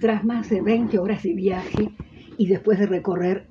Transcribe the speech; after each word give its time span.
Tras 0.00 0.24
más 0.24 0.50
de 0.50 0.60
20 0.60 0.98
horas 0.98 1.22
de 1.22 1.32
viaje 1.32 1.90
y 2.36 2.46
después 2.46 2.78
de 2.78 2.86
recorrer 2.86 3.48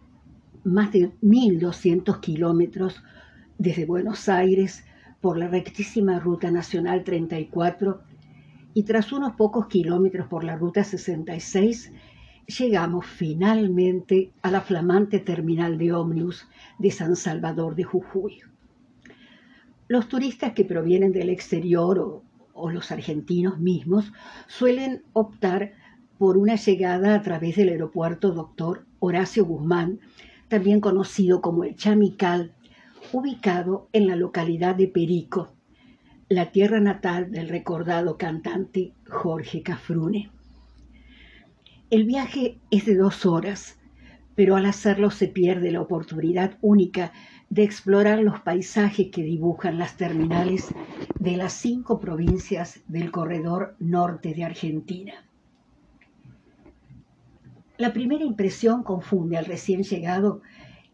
más 0.63 0.91
de 0.91 1.11
1.200 1.21 2.19
kilómetros 2.19 3.01
desde 3.57 3.85
Buenos 3.85 4.29
Aires 4.29 4.85
por 5.21 5.37
la 5.37 5.47
rectísima 5.47 6.19
Ruta 6.19 6.51
Nacional 6.51 7.03
34 7.03 8.01
y 8.75 8.83
tras 8.83 9.11
unos 9.11 9.33
pocos 9.33 9.67
kilómetros 9.67 10.27
por 10.27 10.43
la 10.43 10.55
Ruta 10.55 10.83
66, 10.83 11.91
llegamos 12.59 13.07
finalmente 13.07 14.31
a 14.43 14.51
la 14.51 14.61
flamante 14.61 15.19
terminal 15.19 15.79
de 15.79 15.93
ómnibus 15.93 16.47
de 16.77 16.91
San 16.91 17.15
Salvador 17.15 17.75
de 17.75 17.85
Jujuy. 17.85 18.41
Los 19.87 20.07
turistas 20.09 20.53
que 20.53 20.65
provienen 20.65 21.11
del 21.11 21.29
exterior 21.29 21.97
o, 21.97 22.23
o, 22.53 22.69
los 22.69 22.91
argentinos 22.91 23.59
mismos 23.59 24.11
suelen 24.47 25.03
optar 25.13 25.73
por 26.17 26.37
una 26.37 26.55
llegada 26.55 27.15
a 27.15 27.21
través 27.21 27.55
del 27.55 27.69
aeropuerto 27.69 28.31
Doctor 28.31 28.85
Horacio 28.99 29.45
Guzmán, 29.45 29.99
también 30.47 30.79
conocido 30.79 31.41
como 31.41 31.63
el 31.63 31.75
Chamical, 31.75 32.53
ubicado 33.11 33.89
en 33.93 34.07
la 34.07 34.15
localidad 34.15 34.75
de 34.75 34.87
Perico, 34.87 35.49
la 36.29 36.51
tierra 36.51 36.79
natal 36.79 37.31
del 37.31 37.49
recordado 37.49 38.17
cantante 38.17 38.93
Jorge 39.09 39.61
Cafrune. 39.61 40.31
El 41.91 42.05
viaje 42.05 42.57
es 42.71 42.85
de 42.85 42.95
dos 42.95 43.25
horas, 43.25 43.77
pero 44.35 44.55
al 44.55 44.65
hacerlo 44.65 45.11
se 45.11 45.27
pierde 45.27 45.71
la 45.71 45.81
oportunidad 45.81 46.57
única 46.61 47.11
de 47.49 47.63
explorar 47.63 48.19
los 48.19 48.39
paisajes 48.39 49.09
que 49.11 49.23
dibujan 49.23 49.77
las 49.77 49.97
terminales 49.97 50.73
de 51.19 51.37
las 51.37 51.53
cinco 51.53 51.99
provincias 51.99 52.81
del 52.87 53.11
corredor 53.11 53.75
norte 53.79 54.33
de 54.33 54.43
Argentina. 54.43 55.24
La 57.77 57.91
primera 57.91 58.23
impresión 58.23 58.83
confunde 58.83 59.35
al 59.35 59.45
recién 59.45 59.83
llegado 59.83 60.41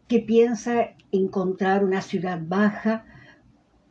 que 0.08 0.18
piensa 0.18 0.94
encontrar 1.12 1.84
una 1.84 2.02
ciudad 2.02 2.40
baja, 2.44 3.04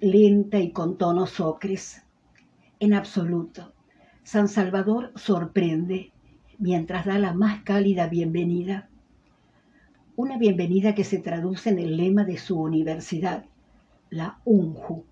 lenta 0.02 0.60
y 0.60 0.72
con 0.72 0.98
tonos 0.98 1.40
ocres. 1.40 2.04
En 2.82 2.94
absoluto, 2.94 3.74
San 4.24 4.50
Salvador 4.50 5.14
sorprende 5.16 6.12
mientras 6.60 7.06
da 7.06 7.18
la 7.18 7.34
más 7.34 7.64
cálida 7.64 8.08
bienvenida. 8.08 8.90
Una 10.18 10.38
bienvenida 10.38 10.94
que 10.94 11.06
se 11.06 11.20
traduce 11.20 11.70
en 11.70 11.80
el 11.80 11.96
lema 11.96 12.26
de 12.26 12.38
su 12.38 12.60
universidad, 12.60 13.46
la 14.10 14.42
UNJU, 14.44 15.06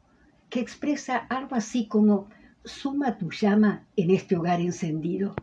que 0.49 0.59
expresa 0.59 1.16
algo 1.16 1.55
así 1.55 1.88
como 1.88 2.27
suma 2.66 3.17
tu 3.17 3.31
llama 3.31 3.86
en 3.95 4.11
este 4.11 4.36
hogar 4.36 4.59
encendido. 4.59 5.33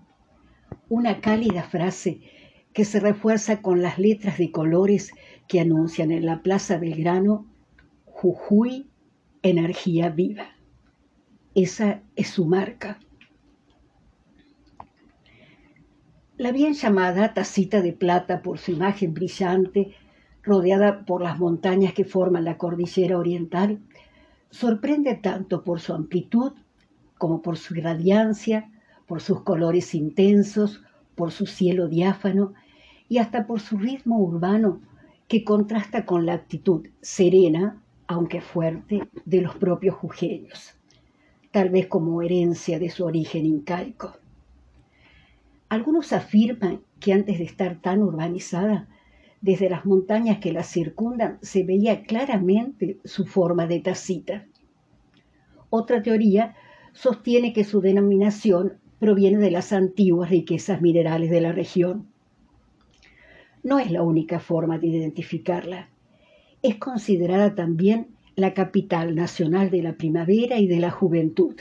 Una 0.88 1.20
cálida 1.20 1.64
frase 1.64 2.20
que 2.72 2.84
se 2.84 3.00
refuerza 3.00 3.60
con 3.60 3.82
las 3.82 3.98
letras 3.98 4.38
de 4.38 4.52
colores 4.52 5.10
que 5.48 5.58
anuncian 5.58 6.12
en 6.12 6.24
la 6.24 6.42
Plaza 6.42 6.78
Belgrano 6.78 7.46
Jujuy, 8.04 8.88
energía 9.42 10.10
viva. 10.10 10.46
Esa 11.54 12.02
es 12.14 12.28
su 12.28 12.46
marca. 12.46 13.00
La 16.36 16.52
bien 16.52 16.74
llamada 16.74 17.34
tacita 17.34 17.80
de 17.82 17.92
plata 17.92 18.42
por 18.42 18.58
su 18.58 18.70
imagen 18.70 19.12
brillante, 19.12 19.94
rodeada 20.42 21.04
por 21.04 21.22
las 21.22 21.38
montañas 21.38 21.94
que 21.94 22.04
forman 22.04 22.44
la 22.44 22.58
cordillera 22.58 23.18
oriental, 23.18 23.80
sorprende 24.50 25.14
tanto 25.16 25.64
por 25.64 25.80
su 25.80 25.94
amplitud 25.94 26.52
como 27.18 27.42
por 27.42 27.56
su 27.56 27.74
radiancia, 27.74 28.70
por 29.06 29.20
sus 29.20 29.42
colores 29.42 29.94
intensos, 29.94 30.82
por 31.14 31.32
su 31.32 31.46
cielo 31.46 31.88
diáfano 31.88 32.54
y 33.08 33.18
hasta 33.18 33.46
por 33.46 33.60
su 33.60 33.78
ritmo 33.78 34.18
urbano 34.18 34.80
que 35.28 35.44
contrasta 35.44 36.04
con 36.04 36.26
la 36.26 36.34
actitud 36.34 36.86
serena, 37.00 37.82
aunque 38.06 38.40
fuerte, 38.40 39.08
de 39.24 39.40
los 39.40 39.56
propios 39.56 39.96
jujeños, 39.96 40.74
tal 41.50 41.70
vez 41.70 41.86
como 41.88 42.22
herencia 42.22 42.78
de 42.78 42.90
su 42.90 43.04
origen 43.04 43.46
incaico. 43.46 44.16
Algunos 45.68 46.12
afirman 46.12 46.80
que 47.00 47.12
antes 47.12 47.38
de 47.38 47.44
estar 47.44 47.80
tan 47.80 48.02
urbanizada, 48.02 48.88
desde 49.40 49.68
las 49.68 49.84
montañas 49.84 50.38
que 50.38 50.52
la 50.52 50.62
circundan 50.62 51.38
se 51.42 51.64
veía 51.64 52.02
claramente 52.02 52.98
su 53.04 53.26
forma 53.26 53.66
de 53.66 53.80
tacita. 53.80 54.46
Otra 55.70 56.02
teoría 56.02 56.54
sostiene 56.92 57.52
que 57.52 57.64
su 57.64 57.80
denominación 57.80 58.78
proviene 58.98 59.38
de 59.38 59.50
las 59.50 59.72
antiguas 59.72 60.30
riquezas 60.30 60.80
minerales 60.80 61.30
de 61.30 61.40
la 61.40 61.52
región. 61.52 62.08
No 63.62 63.78
es 63.78 63.90
la 63.90 64.02
única 64.02 64.40
forma 64.40 64.78
de 64.78 64.86
identificarla. 64.88 65.88
Es 66.62 66.76
considerada 66.76 67.54
también 67.54 68.08
la 68.36 68.54
capital 68.54 69.14
nacional 69.14 69.70
de 69.70 69.82
la 69.82 69.94
primavera 69.94 70.58
y 70.58 70.66
de 70.66 70.80
la 70.80 70.90
juventud. 70.90 71.56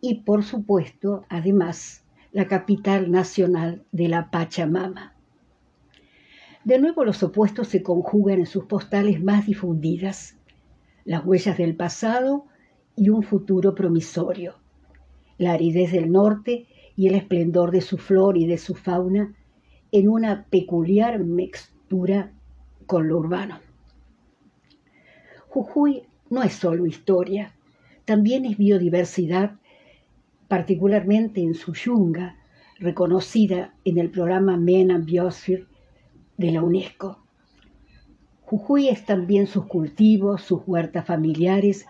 Y 0.00 0.22
por 0.22 0.44
supuesto, 0.44 1.24
además, 1.28 2.04
la 2.32 2.46
capital 2.46 3.10
nacional 3.10 3.84
de 3.92 4.08
la 4.08 4.30
Pachamama. 4.30 5.14
De 6.64 6.78
nuevo 6.78 7.04
los 7.04 7.22
opuestos 7.22 7.68
se 7.68 7.82
conjugan 7.82 8.40
en 8.40 8.46
sus 8.46 8.64
postales 8.64 9.22
más 9.22 9.46
difundidas, 9.46 10.36
las 11.04 11.24
huellas 11.24 11.56
del 11.56 11.76
pasado 11.76 12.46
y 12.96 13.08
un 13.08 13.22
futuro 13.22 13.74
promisorio, 13.74 14.56
la 15.38 15.52
aridez 15.52 15.92
del 15.92 16.10
norte 16.10 16.66
y 16.96 17.08
el 17.08 17.14
esplendor 17.14 17.70
de 17.70 17.80
su 17.80 17.98
flor 17.98 18.36
y 18.38 18.46
de 18.46 18.58
su 18.58 18.74
fauna 18.74 19.34
en 19.92 20.08
una 20.08 20.46
peculiar 20.50 21.18
mixtura 21.18 22.32
con 22.86 23.08
lo 23.08 23.18
urbano. 23.18 23.60
Jujuy 25.48 26.02
no 26.30 26.42
es 26.42 26.54
solo 26.54 26.86
historia, 26.86 27.54
también 28.04 28.44
es 28.44 28.56
biodiversidad 28.56 29.56
particularmente 30.48 31.40
en 31.40 31.54
su 31.54 31.74
yunga, 31.74 32.36
reconocida 32.78 33.74
en 33.84 33.98
el 33.98 34.10
programa 34.10 34.56
MENA 34.56 34.98
Biosphere 34.98 35.66
de 36.36 36.52
la 36.52 36.62
UNESCO. 36.62 37.18
Jujuy 38.42 38.88
es 38.88 39.04
también 39.04 39.46
sus 39.46 39.66
cultivos, 39.66 40.42
sus 40.42 40.62
huertas 40.66 41.04
familiares 41.04 41.86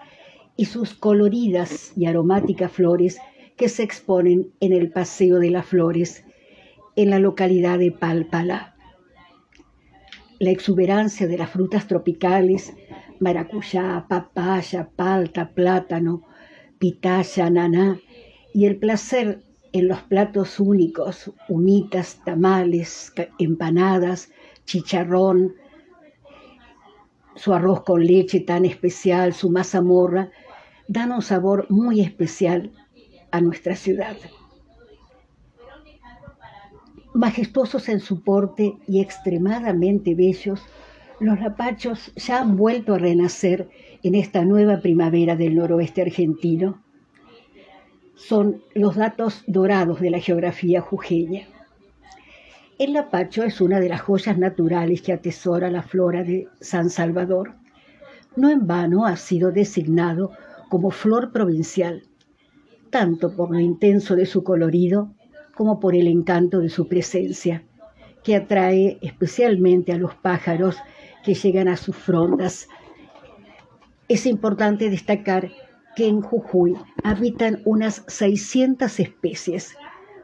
y 0.57 0.65
sus 0.67 0.95
coloridas 0.95 1.93
y 1.97 2.07
aromáticas 2.07 2.73
flores 2.73 3.19
que 3.57 3.69
se 3.69 3.83
exponen 3.83 4.53
en 4.61 4.73
el 4.73 4.91
Paseo 4.91 5.39
de 5.39 5.51
las 5.51 5.67
Flores, 5.67 6.25
en 6.95 7.11
la 7.11 7.19
localidad 7.19 7.79
de 7.79 7.91
Palpalá. 7.91 8.77
La 10.39 10.51
exuberancia 10.51 11.27
de 11.27 11.39
las 11.39 11.51
frutas 11.51 11.87
tropicales, 11.87 12.75
maracuyá, 13.21 14.05
papaya, 14.09 14.91
palta, 14.95 15.51
plátano, 15.55 16.23
pitaya, 16.79 17.49
naná, 17.49 17.99
y 18.53 18.67
el 18.67 18.77
placer 18.77 19.43
en 19.73 19.89
los 19.89 20.03
platos 20.03 20.61
únicos, 20.61 21.33
humitas, 21.49 22.21
tamales, 22.25 23.13
empanadas, 23.39 24.31
chicharrón, 24.65 25.55
su 27.35 27.53
arroz 27.53 27.83
con 27.83 28.05
leche 28.05 28.41
tan 28.41 28.65
especial, 28.65 29.33
su 29.35 29.51
mazamorra, 29.51 30.31
dan 30.89 31.13
un 31.13 31.23
sabor 31.23 31.67
muy 31.69 32.01
especial 32.01 32.73
a 33.37 33.41
nuestra 33.41 33.77
ciudad. 33.77 34.17
Majestuosos 37.15 37.89
en 37.89 38.01
su 38.01 38.23
porte 38.23 38.75
y 38.87 39.01
extremadamente 39.01 40.15
bellos, 40.15 40.61
los 41.21 41.41
lapachos 41.41 42.13
ya 42.17 42.41
han 42.41 42.57
vuelto 42.57 42.95
a 42.95 42.99
renacer 42.99 43.69
en 44.03 44.15
esta 44.15 44.45
nueva 44.45 44.81
primavera 44.81 45.35
del 45.35 45.57
noroeste 45.57 46.03
argentino 46.03 46.83
son 48.17 48.63
los 48.75 48.97
datos 48.97 49.45
dorados 49.47 50.01
de 50.01 50.11
la 50.11 50.21
geografía 50.21 50.81
jujeña. 50.81 51.47
El 52.79 52.95
lapacho 52.95 53.45
es 53.45 53.61
una 53.61 53.79
de 53.79 53.89
las 53.89 54.01
joyas 54.01 54.39
naturales 54.39 55.03
que 55.03 55.13
atesora 55.13 55.71
la 55.71 55.83
flora 55.83 56.25
de 56.25 56.49
San 56.61 56.91
Salvador. 56.91 57.55
No 58.35 58.51
en 58.51 58.67
vano 58.67 59.07
ha 59.07 59.17
sido 59.17 59.53
designado 59.53 60.33
como 60.71 60.91
flor 60.91 61.31
provincial, 61.31 62.03
tanto 62.91 63.35
por 63.35 63.51
lo 63.51 63.61
intenso 63.61 64.17
de 64.17 64.27
su 64.27 64.43
colorido 64.43 65.15
como 65.55 65.81
por 65.81 65.95
el 65.95 66.07
encanto 66.07 66.61
de 66.61 66.69
su 66.69 66.89
presencia, 66.89 67.65
que 68.23 68.37
atrae 68.37 68.99
especialmente 69.01 69.93
a 69.93 69.99
los 69.99 70.15
pájaros 70.15 70.77
que 71.25 71.35
llegan 71.35 71.69
a 71.69 71.77
sus 71.77 71.97
frondas. 71.97 72.69
Es 74.09 74.27
importante 74.27 74.91
destacar 74.91 75.51
que 75.97 76.07
en 76.07 76.21
Jujuy 76.21 76.75
habitan 77.03 77.63
unas 77.65 78.05
600 78.07 79.01
especies, 79.01 79.75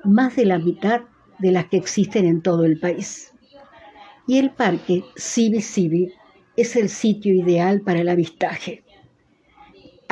más 0.04 0.36
de 0.36 0.44
la 0.44 0.58
mitad 0.58 1.02
de 1.38 1.50
las 1.50 1.66
que 1.66 1.78
existen 1.78 2.26
en 2.26 2.42
todo 2.42 2.64
el 2.64 2.78
país. 2.78 3.32
Y 4.26 4.38
el 4.38 4.50
parque 4.50 5.02
Sibi 5.16 5.60
Sibi 5.60 6.12
es 6.56 6.76
el 6.76 6.88
sitio 6.88 7.34
ideal 7.34 7.80
para 7.80 8.00
el 8.00 8.08
avistaje. 8.08 8.84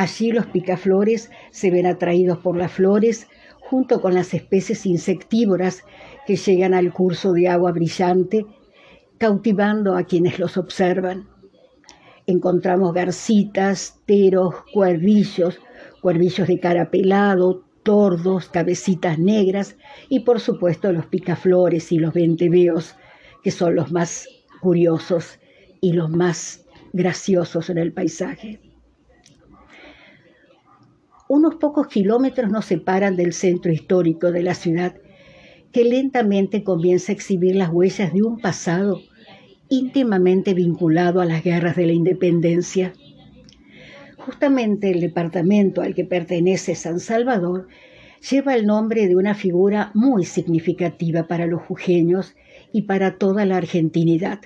Allí 0.01 0.33
los 0.33 0.47
picaflores 0.47 1.31
se 1.51 1.71
ven 1.71 1.85
atraídos 1.85 2.39
por 2.39 2.57
las 2.57 2.73
flores 2.73 3.29
junto 3.61 4.01
con 4.01 4.15
las 4.15 4.33
especies 4.33 4.87
insectívoras 4.87 5.85
que 6.27 6.37
llegan 6.37 6.73
al 6.73 6.91
curso 6.91 7.35
de 7.35 7.49
agua 7.49 7.71
brillante, 7.73 8.47
cautivando 9.19 9.99
a 9.99 10.05
quienes 10.05 10.39
los 10.39 10.57
observan. 10.57 11.29
Encontramos 12.27 12.95
garcitas, 12.95 14.01
teros, 14.07 14.55
cuervillos, 14.73 15.61
cuervillos 16.01 16.49
de 16.49 16.59
cara 16.59 16.91
pelado, 16.91 17.67
tordos, 17.83 18.49
cabecitas 18.49 19.19
negras 19.19 19.77
y 20.09 20.21
por 20.21 20.41
supuesto 20.41 20.95
los 20.95 21.05
picaflores 21.09 21.93
y 21.93 21.99
los 21.99 22.15
venteveos, 22.15 22.97
que 23.43 23.51
son 23.51 23.75
los 23.75 23.93
más 23.93 24.27
curiosos 24.63 25.39
y 25.83 25.93
los 25.93 26.09
más 26.09 26.65
graciosos 26.95 27.69
en 27.69 27.77
el 27.77 27.93
paisaje. 27.93 28.70
Unos 31.31 31.55
pocos 31.55 31.87
kilómetros 31.87 32.51
nos 32.51 32.65
separan 32.65 33.15
del 33.15 33.33
centro 33.33 33.71
histórico 33.71 34.33
de 34.33 34.43
la 34.43 34.55
ciudad, 34.55 34.97
que 35.71 35.85
lentamente 35.85 36.65
comienza 36.65 37.13
a 37.13 37.15
exhibir 37.15 37.55
las 37.55 37.71
huellas 37.71 38.13
de 38.13 38.25
un 38.25 38.41
pasado 38.41 39.01
íntimamente 39.69 40.55
vinculado 40.55 41.21
a 41.21 41.25
las 41.25 41.45
guerras 41.45 41.77
de 41.77 41.87
la 41.87 41.93
independencia. 41.93 42.95
Justamente 44.17 44.91
el 44.91 44.99
departamento 44.99 45.83
al 45.83 45.95
que 45.95 46.05
pertenece 46.05 46.75
San 46.75 46.99
Salvador 46.99 47.69
lleva 48.29 48.57
el 48.57 48.67
nombre 48.67 49.07
de 49.07 49.15
una 49.15 49.37
figura 49.37 49.93
muy 49.95 50.25
significativa 50.25 51.29
para 51.29 51.47
los 51.47 51.63
jujeños 51.63 52.35
y 52.73 52.83
para 52.83 53.19
toda 53.19 53.47
la 53.47 53.59
argentinidad. 53.59 54.41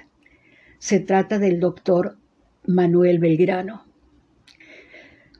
Se 0.81 1.01
trata 1.01 1.39
del 1.39 1.61
doctor 1.61 2.19
Manuel 2.67 3.21
Belgrano. 3.21 3.94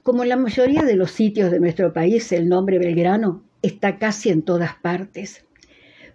Como 0.05 0.23
en 0.23 0.29
la 0.29 0.37
mayoría 0.37 0.83
de 0.83 0.97
los 0.97 1.13
sitios 1.13 1.51
de 1.51 1.59
nuestro 1.59 1.95
país, 1.95 2.31
el 2.33 2.47
nombre 2.47 2.79
Belgrano 2.79 3.43
está 3.63 3.97
casi 3.97 4.29
en 4.29 4.43
todas 4.43 4.75
partes, 4.75 5.47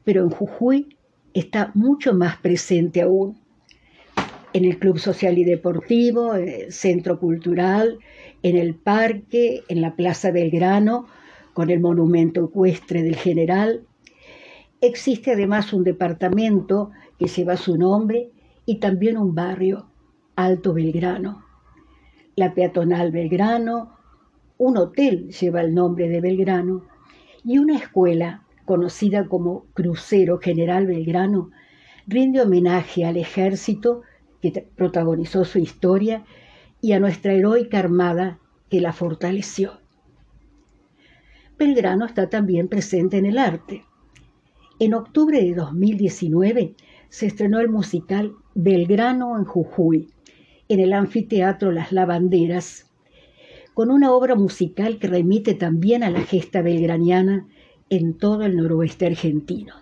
pero 0.04 0.22
en 0.22 0.30
Jujuy 0.30 0.96
está 1.34 1.72
mucho 1.74 2.14
más 2.14 2.38
presente 2.38 3.02
aún. 3.02 3.40
En 4.54 4.66
el 4.66 4.78
Club 4.78 5.00
Social 5.00 5.40
y 5.40 5.44
Deportivo, 5.44 6.34
Centro 6.70 7.20
Cultural, 7.20 7.98
en 8.44 8.58
el 8.58 8.76
Parque, 8.76 9.64
en 9.70 9.82
la 9.82 9.96
Plaza 9.96 10.30
Belgrano, 10.30 11.08
con 11.54 11.72
el 11.72 11.80
monumento 11.80 12.46
ecuestre 12.46 13.02
del 13.02 13.16
general. 13.16 13.88
Existe 14.82 15.32
además 15.32 15.74
un 15.74 15.84
departamento 15.84 16.92
que 17.18 17.26
lleva 17.26 17.58
su 17.58 17.76
nombre 17.76 18.30
y 18.68 18.76
también 18.76 19.18
un 19.18 19.34
barrio, 19.34 19.88
Alto 20.36 20.76
Belgrano. 20.76 21.49
La 22.40 22.54
peatonal 22.54 23.12
Belgrano, 23.12 23.98
un 24.58 24.78
hotel 24.78 25.28
lleva 25.28 25.60
el 25.60 25.74
nombre 25.74 26.08
de 26.08 26.22
Belgrano 26.22 26.86
y 27.44 27.58
una 27.58 27.76
escuela 27.76 28.46
conocida 28.64 29.28
como 29.28 29.66
Crucero 29.74 30.38
General 30.38 30.88
Belgrano 30.88 31.52
rinde 32.08 32.40
homenaje 32.40 33.04
al 33.04 33.18
ejército 33.18 34.04
que 34.42 34.66
protagonizó 34.74 35.44
su 35.44 35.60
historia 35.60 36.24
y 36.80 36.94
a 36.94 37.02
nuestra 37.02 37.34
heroica 37.34 37.78
armada 37.78 38.40
que 38.70 38.80
la 38.80 38.94
fortaleció. 38.94 39.82
Belgrano 41.58 42.06
está 42.06 42.30
también 42.30 42.70
presente 42.70 43.18
en 43.18 43.26
el 43.26 43.38
arte. 43.38 43.84
En 44.80 44.94
octubre 44.94 45.44
de 45.44 45.56
2019 45.56 46.74
se 47.10 47.26
estrenó 47.26 47.60
el 47.60 47.68
musical 47.68 48.32
Belgrano 48.56 49.38
en 49.38 49.44
Jujuy, 49.44 50.08
en 50.70 50.80
el 50.80 50.94
anfiteatro 50.94 51.72
Las 51.72 51.92
Lavanderas, 51.92 52.92
con 53.74 53.90
una 53.90 54.14
obra 54.14 54.36
musical 54.36 55.00
que 55.00 55.08
remite 55.08 55.56
también 55.56 56.04
a 56.04 56.12
la 56.12 56.22
gesta 56.22 56.62
belgraniana 56.62 57.48
en 57.90 58.18
todo 58.18 58.44
el 58.44 58.56
noroeste 58.56 59.08
argentino. 59.08 59.74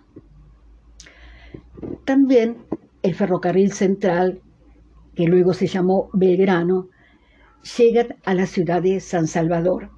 También 2.06 2.58
el 3.04 3.16
ferrocarril 3.16 3.74
central, 3.74 4.42
que 5.14 5.28
luego 5.28 5.54
se 5.54 5.68
llamó 5.68 6.10
Belgrano, 6.14 6.88
llega 7.78 8.08
a 8.24 8.34
la 8.34 8.46
ciudad 8.46 8.82
de 8.82 9.02
San 9.02 9.28
Salvador. 9.28 9.90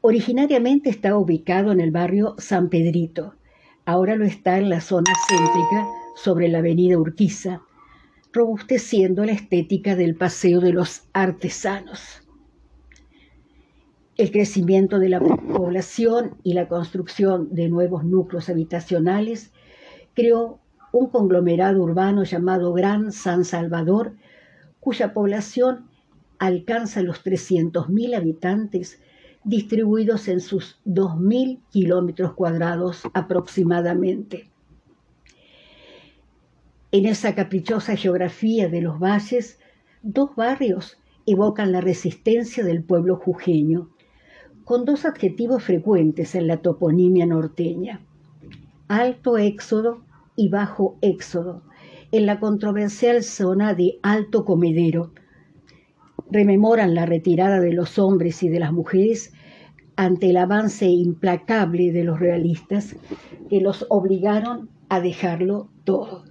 Originariamente 0.00 0.90
estaba 0.90 1.18
ubicado 1.18 1.70
en 1.70 1.80
el 1.80 1.92
barrio 1.92 2.34
San 2.38 2.68
Pedrito, 2.68 3.36
ahora 3.84 4.16
lo 4.16 4.24
está 4.24 4.58
en 4.58 4.70
la 4.70 4.80
zona 4.80 5.12
céntrica 5.28 5.88
sobre 6.16 6.48
la 6.48 6.58
avenida 6.58 6.98
Urquiza, 6.98 7.62
robusteciendo 8.36 9.24
la 9.24 9.32
estética 9.32 9.96
del 9.96 10.14
Paseo 10.14 10.60
de 10.60 10.74
los 10.74 11.04
Artesanos. 11.14 12.22
El 14.18 14.30
crecimiento 14.30 14.98
de 14.98 15.08
la 15.08 15.20
población 15.20 16.36
y 16.42 16.52
la 16.52 16.68
construcción 16.68 17.54
de 17.54 17.70
nuevos 17.70 18.04
núcleos 18.04 18.50
habitacionales 18.50 19.52
creó 20.12 20.60
un 20.92 21.08
conglomerado 21.08 21.82
urbano 21.82 22.24
llamado 22.24 22.74
Gran 22.74 23.10
San 23.10 23.46
Salvador, 23.46 24.16
cuya 24.80 25.14
población 25.14 25.86
alcanza 26.38 27.00
los 27.00 27.24
300.000 27.24 28.16
habitantes 28.16 29.00
distribuidos 29.44 30.28
en 30.28 30.40
sus 30.40 30.78
2.000 30.84 31.62
kilómetros 31.70 32.34
cuadrados 32.34 33.00
aproximadamente. 33.14 34.50
En 36.96 37.04
esa 37.04 37.34
caprichosa 37.34 37.94
geografía 37.94 38.70
de 38.70 38.80
los 38.80 38.98
valles, 38.98 39.60
dos 40.02 40.34
barrios 40.34 40.96
evocan 41.26 41.70
la 41.70 41.82
resistencia 41.82 42.64
del 42.64 42.82
pueblo 42.84 43.16
jujeño, 43.16 43.90
con 44.64 44.86
dos 44.86 45.04
adjetivos 45.04 45.62
frecuentes 45.62 46.34
en 46.34 46.46
la 46.46 46.56
toponimia 46.62 47.26
norteña, 47.26 48.00
Alto 48.88 49.36
Éxodo 49.36 50.06
y 50.36 50.48
Bajo 50.48 50.96
Éxodo, 51.02 51.64
en 52.12 52.24
la 52.24 52.40
controversial 52.40 53.22
zona 53.24 53.74
de 53.74 53.98
Alto 54.02 54.46
Comedero, 54.46 55.12
rememoran 56.30 56.94
la 56.94 57.04
retirada 57.04 57.60
de 57.60 57.74
los 57.74 57.98
hombres 57.98 58.42
y 58.42 58.48
de 58.48 58.60
las 58.60 58.72
mujeres 58.72 59.34
ante 59.96 60.30
el 60.30 60.38
avance 60.38 60.86
implacable 60.86 61.92
de 61.92 62.04
los 62.04 62.18
realistas 62.18 62.96
que 63.50 63.60
los 63.60 63.84
obligaron 63.90 64.70
a 64.88 65.02
dejarlo 65.02 65.68
todo. 65.84 66.24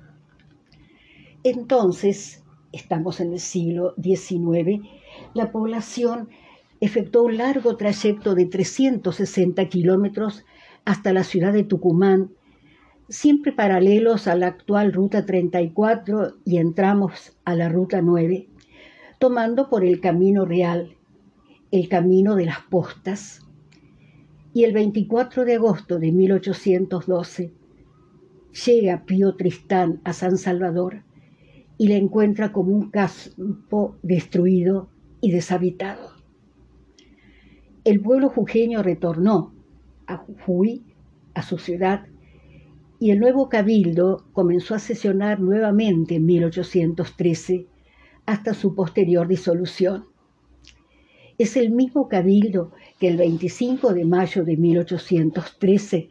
Entonces, 1.45 2.43
estamos 2.71 3.19
en 3.19 3.33
el 3.33 3.39
siglo 3.39 3.93
XIX, 4.01 4.83
la 5.35 5.51
población 5.51 6.29
efectuó 6.79 7.25
un 7.25 7.37
largo 7.37 7.77
trayecto 7.77 8.33
de 8.33 8.47
360 8.47 9.69
kilómetros 9.69 10.43
hasta 10.85 11.13
la 11.13 11.23
ciudad 11.23 11.53
de 11.53 11.63
Tucumán, 11.63 12.31
siempre 13.09 13.51
paralelos 13.51 14.25
a 14.27 14.33
la 14.33 14.47
actual 14.47 14.91
Ruta 14.91 15.27
34 15.27 16.37
y 16.45 16.57
entramos 16.57 17.37
a 17.45 17.53
la 17.53 17.69
Ruta 17.69 18.01
9, 18.01 18.49
tomando 19.19 19.69
por 19.69 19.85
el 19.85 20.01
Camino 20.01 20.45
Real, 20.45 20.95
el 21.69 21.87
Camino 21.89 22.35
de 22.35 22.45
las 22.45 22.61
Postas, 22.71 23.45
y 24.51 24.63
el 24.63 24.73
24 24.73 25.45
de 25.45 25.53
agosto 25.53 25.99
de 25.99 26.11
1812 26.11 27.53
llega 28.65 29.05
Pío 29.05 29.35
Tristán 29.35 30.01
a 30.05 30.11
San 30.11 30.39
Salvador 30.39 31.04
y 31.77 31.87
la 31.87 31.95
encuentra 31.95 32.51
como 32.51 32.71
un 32.71 32.89
campo 32.89 33.97
destruido 34.01 34.89
y 35.21 35.31
deshabitado. 35.31 36.11
El 37.83 38.01
pueblo 38.01 38.29
jujeño 38.29 38.81
retornó 38.81 39.53
a 40.07 40.17
Jujuy, 40.17 40.83
a 41.33 41.41
su 41.41 41.57
ciudad, 41.57 42.07
y 42.99 43.11
el 43.11 43.19
nuevo 43.19 43.49
cabildo 43.49 44.25
comenzó 44.31 44.73
a 44.73 44.79
sesionar 44.79 45.39
nuevamente 45.39 46.15
en 46.15 46.25
1813 46.25 47.67
hasta 48.25 48.53
su 48.53 48.73
posterior 48.73 49.27
disolución. 49.27 50.05
Es 51.37 51.57
el 51.57 51.71
mismo 51.71 52.07
cabildo 52.07 52.71
que 52.99 53.09
el 53.09 53.17
25 53.17 53.93
de 53.93 54.05
mayo 54.05 54.45
de 54.45 54.55
1813 54.55 56.09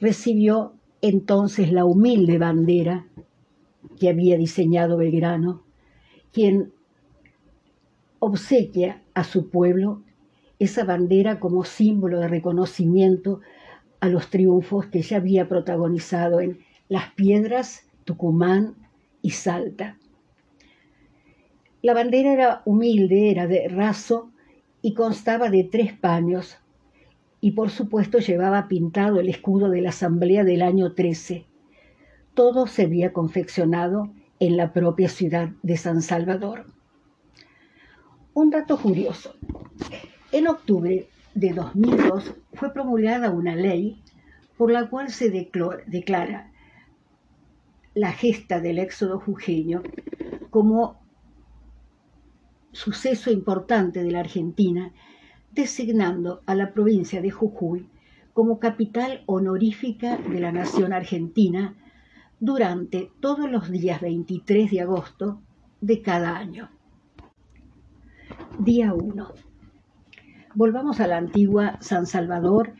recibió 0.00 0.72
entonces 1.02 1.70
la 1.70 1.84
humilde 1.84 2.38
bandera 2.38 3.06
que 3.98 4.08
había 4.08 4.36
diseñado 4.36 4.96
Belgrano, 4.96 5.62
quien 6.32 6.72
obsequia 8.18 9.02
a 9.14 9.24
su 9.24 9.50
pueblo 9.50 10.02
esa 10.58 10.84
bandera 10.84 11.40
como 11.40 11.64
símbolo 11.64 12.20
de 12.20 12.28
reconocimiento 12.28 13.40
a 14.00 14.08
los 14.08 14.30
triunfos 14.30 14.86
que 14.86 15.02
ya 15.02 15.16
había 15.16 15.48
protagonizado 15.48 16.40
en 16.40 16.60
Las 16.88 17.12
Piedras, 17.14 17.88
Tucumán 18.04 18.76
y 19.22 19.30
Salta. 19.30 19.98
La 21.82 21.94
bandera 21.94 22.32
era 22.32 22.62
humilde, 22.64 23.30
era 23.30 23.46
de 23.48 23.68
raso 23.68 24.30
y 24.82 24.94
constaba 24.94 25.50
de 25.50 25.64
tres 25.64 25.92
paños 25.92 26.58
y 27.40 27.52
por 27.52 27.70
supuesto 27.70 28.18
llevaba 28.18 28.68
pintado 28.68 29.18
el 29.18 29.28
escudo 29.28 29.68
de 29.68 29.80
la 29.80 29.88
Asamblea 29.88 30.44
del 30.44 30.62
año 30.62 30.92
13. 30.92 31.44
Todo 32.34 32.66
se 32.66 32.84
había 32.84 33.12
confeccionado 33.12 34.10
en 34.40 34.56
la 34.56 34.72
propia 34.72 35.08
ciudad 35.08 35.50
de 35.62 35.76
San 35.76 36.02
Salvador. 36.02 36.66
Un 38.34 38.50
dato 38.50 38.78
curioso. 38.78 39.34
En 40.32 40.48
octubre 40.48 41.08
de 41.34 41.52
2002 41.52 42.34
fue 42.54 42.72
promulgada 42.72 43.30
una 43.30 43.54
ley 43.54 44.02
por 44.56 44.70
la 44.70 44.88
cual 44.88 45.10
se 45.10 45.30
declara 45.30 46.50
la 47.94 48.12
gesta 48.12 48.60
del 48.60 48.78
éxodo 48.78 49.20
jujeño 49.20 49.82
como 50.48 51.02
suceso 52.72 53.30
importante 53.30 54.02
de 54.02 54.10
la 54.10 54.20
Argentina, 54.20 54.92
designando 55.50 56.40
a 56.46 56.54
la 56.54 56.72
provincia 56.72 57.20
de 57.20 57.30
Jujuy 57.30 57.86
como 58.32 58.58
capital 58.58 59.22
honorífica 59.26 60.16
de 60.16 60.40
la 60.40 60.52
nación 60.52 60.94
argentina 60.94 61.76
durante 62.42 63.12
todos 63.20 63.48
los 63.48 63.70
días 63.70 64.00
23 64.00 64.68
de 64.72 64.80
agosto 64.80 65.40
de 65.80 66.02
cada 66.02 66.36
año. 66.36 66.70
Día 68.58 68.92
1. 68.92 69.32
Volvamos 70.56 70.98
a 70.98 71.06
la 71.06 71.18
antigua 71.18 71.78
San 71.80 72.04
Salvador 72.04 72.74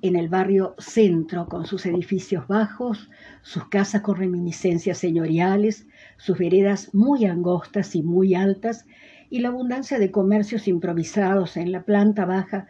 en 0.00 0.16
el 0.16 0.30
barrio 0.30 0.74
centro, 0.78 1.46
con 1.46 1.66
sus 1.66 1.84
edificios 1.84 2.48
bajos, 2.48 3.10
sus 3.42 3.68
casas 3.68 4.00
con 4.00 4.16
reminiscencias 4.16 4.96
señoriales, 4.96 5.86
sus 6.16 6.38
veredas 6.38 6.94
muy 6.94 7.26
angostas 7.26 7.94
y 7.94 8.02
muy 8.02 8.34
altas, 8.34 8.86
y 9.28 9.40
la 9.40 9.48
abundancia 9.48 9.98
de 9.98 10.10
comercios 10.10 10.66
improvisados 10.66 11.58
en 11.58 11.70
la 11.70 11.82
planta 11.82 12.24
baja 12.24 12.66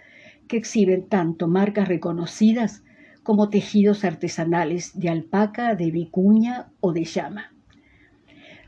que 0.49 0.57
exhiben 0.57 1.09
tanto 1.09 1.47
marcas 1.47 1.87
reconocidas 1.87 2.83
como 3.23 3.49
tejidos 3.49 4.05
artesanales 4.05 4.99
de 4.99 5.09
alpaca, 5.09 5.75
de 5.75 5.91
vicuña 5.91 6.71
o 6.81 6.93
de 6.93 7.05
llama. 7.05 7.53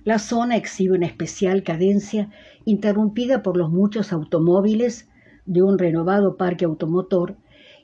La 0.05 0.19
zona 0.19 0.57
exhibe 0.57 0.97
una 0.97 1.07
especial 1.07 1.63
cadencia 1.63 2.31
interrumpida 2.65 3.43
por 3.43 3.57
los 3.57 3.71
muchos 3.71 4.13
automóviles 4.13 5.09
de 5.47 5.63
un 5.63 5.79
renovado 5.79 6.37
parque 6.37 6.67
automotor 6.67 7.37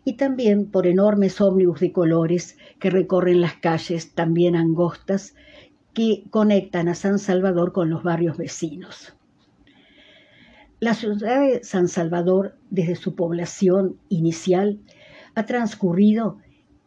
y 0.05 0.15
también 0.15 0.71
por 0.71 0.87
enormes 0.87 1.41
ómnibus 1.41 1.81
de 1.81 1.93
colores 1.93 2.57
que 2.79 2.91
recorren 2.91 3.41
las 3.41 3.55
calles 3.55 4.15
también 4.15 4.57
angostas 4.57 5.35
que 5.93 6.25
conectan 6.31 6.89
a 6.89 6.95
San 6.95 7.19
Salvador 7.19 7.73
con 7.73 7.91
los 7.91 8.03
barrios 8.03 8.37
vecinos. 8.37 9.15
La 10.79 10.95
ciudad 10.95 11.43
de 11.43 11.63
San 11.63 11.89
Salvador, 11.89 12.57
desde 12.71 12.97
su 12.97 13.15
población 13.15 13.99
inicial, 14.09 14.79
ha 15.35 15.45
transcurrido 15.45 16.39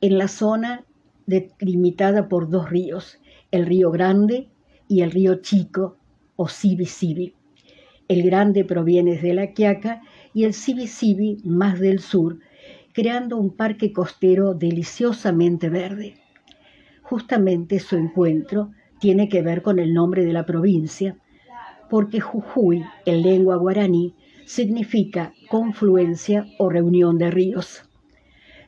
en 0.04 0.18
la 0.18 0.28
zona 0.28 0.84
delimitada 1.28 2.28
por 2.28 2.50
dos 2.50 2.70
ríos, 2.70 3.20
el 3.52 3.66
río 3.66 3.90
Grande 3.90 4.50
y 4.90 5.00
el 5.00 5.12
río 5.12 5.36
Chico 5.36 5.96
o 6.36 6.50
Sibi. 6.50 7.34
El 8.10 8.24
Grande 8.24 8.66
proviene 8.66 9.18
de 9.18 9.34
la 9.34 9.54
Quiaca 9.54 10.02
y 10.34 10.44
el 10.44 10.54
Sibi 10.54 11.38
más 11.46 11.80
del 11.80 12.00
sur, 12.00 12.40
creando 12.92 13.38
un 13.38 13.52
parque 13.56 13.94
costero 13.94 14.54
deliciosamente 14.54 15.70
verde. 15.70 16.16
Justamente 17.04 17.80
su 17.80 17.96
encuentro 17.96 18.72
tiene 19.00 19.30
que 19.30 19.42
ver 19.42 19.62
con 19.62 19.80
el 19.80 19.94
nombre 19.94 20.26
de 20.26 20.34
la 20.34 20.46
provincia, 20.46 21.16
porque 21.90 22.20
Jujuy, 22.20 22.84
en 23.06 23.22
lengua 23.22 23.56
guaraní, 23.56 24.14
significa 24.44 25.32
confluencia 25.50 26.46
o 26.60 26.68
reunión 26.68 27.18
de 27.18 27.32
ríos. 27.32 27.84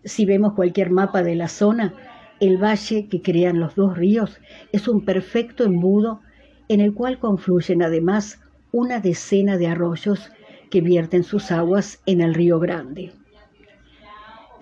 Si 0.05 0.25
vemos 0.25 0.53
cualquier 0.53 0.91
mapa 0.91 1.24
de 1.24 1.35
la 1.35 1.47
zona, 1.47 1.93
el 2.39 2.57
valle 2.57 3.07
que 3.07 3.21
crean 3.21 3.59
los 3.59 3.75
dos 3.75 3.97
ríos 3.97 4.39
es 4.71 4.88
un 4.88 5.03
perfecto 5.03 5.63
embudo 5.63 6.21
en 6.67 6.79
el 6.79 6.93
cual 6.93 7.19
confluyen 7.19 7.81
además 7.81 8.39
una 8.71 9.00
decena 9.00 9.57
de 9.57 9.67
arroyos 9.67 10.31
que 10.69 10.81
vierten 10.81 11.24
sus 11.24 11.51
aguas 11.51 12.01
en 12.05 12.21
el 12.21 12.33
río 12.33 12.59
Grande. 12.59 13.13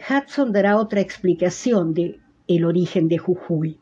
Hudson 0.09 0.51
dará 0.51 0.77
otra 0.77 1.01
explicación 1.01 1.93
de 1.93 2.19
el 2.47 2.65
origen 2.65 3.07
de 3.07 3.17
Jujuy. 3.17 3.79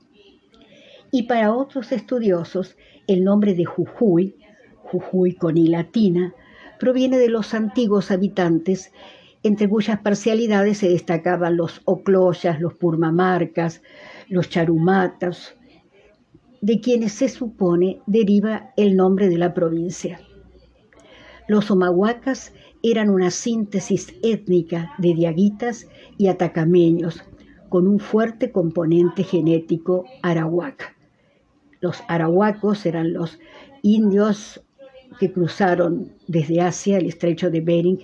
Y 1.11 1.23
para 1.23 1.53
otros 1.53 1.91
estudiosos, 1.91 2.77
el 3.07 3.23
nombre 3.23 3.53
de 3.53 3.65
Jujuy, 3.65 4.35
Jujuy 4.83 5.33
con 5.33 5.57
i 5.57 5.67
latina, 5.67 6.33
proviene 6.79 7.17
de 7.17 7.29
los 7.29 7.53
antiguos 7.53 8.11
habitantes, 8.11 8.91
entre 9.43 9.67
cuyas 9.67 9.99
parcialidades 9.99 10.79
se 10.79 10.89
destacaban 10.89 11.57
los 11.57 11.81
ocloyas, 11.85 12.59
los 12.59 12.73
purmamarcas, 12.75 13.81
los 14.29 14.49
charumatas, 14.49 15.55
de 16.61 16.79
quienes 16.79 17.13
se 17.13 17.27
supone 17.27 18.01
deriva 18.05 18.71
el 18.77 18.95
nombre 18.95 19.29
de 19.29 19.37
la 19.37 19.53
provincia. 19.53 20.19
Los 21.47 21.71
omahuacas 21.71 22.53
eran 22.83 23.09
una 23.09 23.31
síntesis 23.31 24.13
étnica 24.21 24.93
de 24.99 25.13
diaguitas 25.13 25.87
y 26.17 26.27
atacameños, 26.27 27.23
con 27.69 27.87
un 27.87 27.99
fuerte 27.99 28.51
componente 28.51 29.23
genético 29.23 30.05
arahuaca. 30.21 30.95
Los 31.79 32.03
arahuacos 32.07 32.85
eran 32.85 33.13
los 33.13 33.39
indios 33.81 34.61
que 35.19 35.31
cruzaron 35.31 36.11
desde 36.27 36.61
Asia 36.61 36.97
el 36.97 37.07
estrecho 37.07 37.49
de 37.49 37.61
Bering 37.61 37.99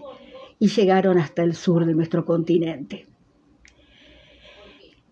y 0.60 0.70
llegaron 0.70 1.18
hasta 1.18 1.44
el 1.44 1.56
sur 1.56 1.86
de 1.86 1.94
nuestro 1.94 2.26
continente. 2.26 3.06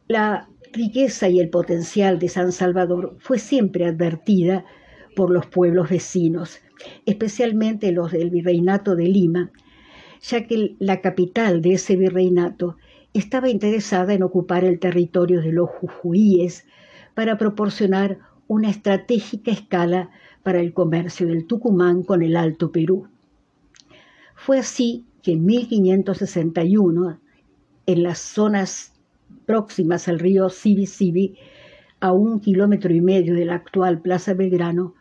La 0.08 0.48
riqueza 0.72 1.30
y 1.30 1.40
el 1.40 1.50
potencial 1.50 2.20
de 2.20 2.30
San 2.30 2.52
Salvador 2.52 3.16
fue 3.20 3.40
siempre 3.40 3.86
advertida 3.86 4.66
por 5.16 5.32
los 5.32 5.46
pueblos 5.46 5.90
vecinos, 5.90 6.60
especialmente 7.06 7.92
los 7.92 8.12
del 8.12 8.30
Virreinato 8.30 8.96
de 8.96 9.06
Lima, 9.06 9.52
ya 10.22 10.46
que 10.46 10.75
la 10.80 11.02
capital 11.02 11.62
de 11.62 11.74
ese 11.74 11.96
virreinato 11.96 12.78
estaba 13.14 13.50
interesada 13.50 14.14
en 14.14 14.24
ocupar 14.24 14.66
el 14.66 14.80
territorio 14.80 15.42
de 15.42 15.54
los 15.54 15.70
jujuíes 15.70 16.66
para 17.14 17.38
proporcionar 17.38 18.20
una 18.48 18.70
estratégica 18.70 19.52
escala 19.52 20.10
para 20.44 20.60
el 20.60 20.74
comercio 20.74 21.28
del 21.28 21.48
Tucumán 21.48 22.04
con 22.04 22.22
el 22.22 22.36
Alto 22.36 22.72
Perú. 22.72 23.08
Fue 24.36 24.60
así 24.60 25.06
que 25.25 25.32
en 25.32 25.44
1561, 25.44 27.20
en 27.88 28.03
las 28.03 28.20
zonas 28.20 28.94
próximas 29.48 30.08
al 30.08 30.20
río 30.20 30.50
Sibi 30.50 31.36
a 32.00 32.13
un 32.13 32.39
kilómetro 32.39 32.94
y 32.94 33.01
medio 33.01 33.34
de 33.34 33.46
la 33.46 33.55
actual 33.55 34.01
Plaza 34.01 34.36
Belgrano, 34.36 34.94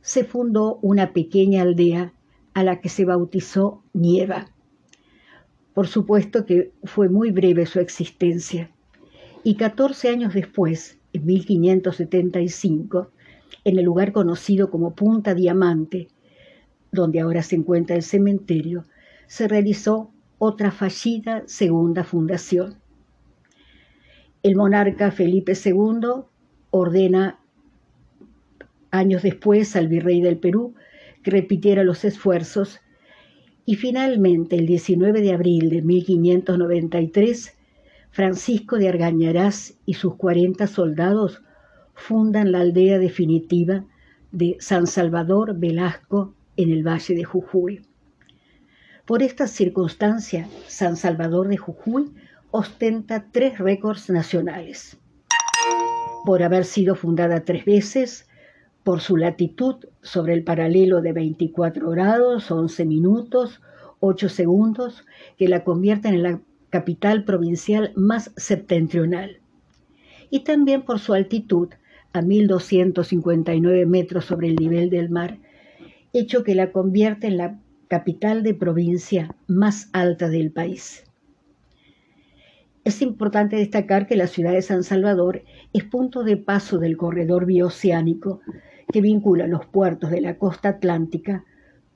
se 0.00 0.24
fundó 0.24 0.78
una 0.80 1.12
pequeña 1.12 1.60
aldea 1.60 2.14
a 2.54 2.64
la 2.64 2.80
que 2.80 2.88
se 2.88 3.04
bautizó 3.04 3.82
Nieva. 3.92 4.46
Por 5.74 5.88
supuesto 5.88 6.46
que 6.46 6.72
fue 6.84 7.10
muy 7.10 7.30
breve 7.30 7.66
su 7.66 7.78
existencia. 7.78 8.70
Y 9.44 9.56
14 9.56 10.08
años 10.08 10.32
después, 10.32 10.98
en 11.12 11.26
1575, 11.26 13.10
en 13.64 13.78
el 13.78 13.84
lugar 13.84 14.12
conocido 14.12 14.70
como 14.70 14.94
Punta 14.94 15.34
Diamante, 15.34 16.08
donde 16.92 17.20
ahora 17.20 17.42
se 17.42 17.56
encuentra 17.56 17.94
el 17.94 18.02
cementerio, 18.02 18.86
se 19.26 19.48
realizó 19.48 20.10
otra 20.38 20.70
fallida 20.70 21.42
segunda 21.46 22.04
fundación. 22.04 22.76
El 24.42 24.56
monarca 24.56 25.10
Felipe 25.10 25.52
II 25.52 26.24
ordena 26.70 27.38
años 28.90 29.22
después 29.22 29.76
al 29.76 29.88
virrey 29.88 30.20
del 30.20 30.38
Perú 30.38 30.74
que 31.22 31.30
repitiera 31.30 31.84
los 31.84 32.04
esfuerzos 32.04 32.80
y 33.68 33.74
finalmente, 33.74 34.54
el 34.54 34.66
19 34.66 35.20
de 35.20 35.32
abril 35.32 35.70
de 35.70 35.82
1593, 35.82 37.58
Francisco 38.10 38.76
de 38.76 38.88
Argañarás 38.88 39.76
y 39.84 39.94
sus 39.94 40.14
40 40.14 40.68
soldados 40.68 41.42
fundan 41.92 42.52
la 42.52 42.60
aldea 42.60 43.00
definitiva 43.00 43.84
de 44.30 44.56
San 44.60 44.86
Salvador 44.86 45.58
Velasco 45.58 46.32
en 46.56 46.70
el 46.70 46.86
Valle 46.86 47.16
de 47.16 47.24
Jujuy. 47.24 47.82
Por 49.06 49.22
esta 49.22 49.46
circunstancia, 49.46 50.48
San 50.66 50.96
Salvador 50.96 51.46
de 51.46 51.56
Jujuy 51.56 52.12
ostenta 52.50 53.26
tres 53.30 53.56
récords 53.60 54.10
nacionales. 54.10 54.98
Por 56.24 56.42
haber 56.42 56.64
sido 56.64 56.96
fundada 56.96 57.44
tres 57.44 57.64
veces, 57.64 58.28
por 58.82 59.00
su 59.00 59.16
latitud 59.16 59.76
sobre 60.02 60.34
el 60.34 60.42
paralelo 60.42 61.02
de 61.02 61.12
24 61.12 61.88
grados, 61.90 62.50
11 62.50 62.84
minutos, 62.84 63.60
8 64.00 64.28
segundos, 64.28 65.04
que 65.38 65.46
la 65.46 65.62
convierten 65.62 66.14
en 66.14 66.22
la 66.24 66.40
capital 66.70 67.22
provincial 67.22 67.92
más 67.94 68.32
septentrional. 68.36 69.38
Y 70.30 70.40
también 70.40 70.82
por 70.82 70.98
su 70.98 71.14
altitud, 71.14 71.68
a 72.12 72.22
1259 72.22 73.86
metros 73.86 74.24
sobre 74.24 74.48
el 74.48 74.56
nivel 74.56 74.90
del 74.90 75.10
mar, 75.10 75.38
hecho 76.12 76.42
que 76.42 76.56
la 76.56 76.72
convierte 76.72 77.28
en 77.28 77.36
la 77.36 77.60
capital 77.88 78.42
de 78.42 78.54
provincia 78.54 79.34
más 79.46 79.88
alta 79.92 80.28
del 80.28 80.50
país. 80.50 81.04
Es 82.84 83.02
importante 83.02 83.56
destacar 83.56 84.06
que 84.06 84.16
la 84.16 84.26
ciudad 84.26 84.52
de 84.52 84.62
San 84.62 84.84
Salvador 84.84 85.42
es 85.72 85.84
punto 85.84 86.22
de 86.22 86.36
paso 86.36 86.78
del 86.78 86.96
corredor 86.96 87.44
bioceánico 87.46 88.40
que 88.92 89.00
vincula 89.00 89.46
los 89.46 89.66
puertos 89.66 90.10
de 90.10 90.20
la 90.20 90.38
costa 90.38 90.68
atlántica 90.68 91.44